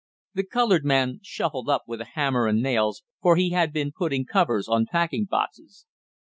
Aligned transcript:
The 0.33 0.43
colored 0.43 0.83
man 0.83 1.19
shuffled 1.21 1.69
up 1.69 1.83
with 1.85 2.01
a 2.01 2.07
hammer 2.15 2.47
and 2.47 2.59
nails, 2.59 3.03
for 3.21 3.35
he 3.35 3.51
had 3.51 3.71
been 3.71 3.91
putting 3.95 4.25
covers 4.25 4.67
on 4.67 4.87
packing 4.87 5.25
boxes. 5.29 5.85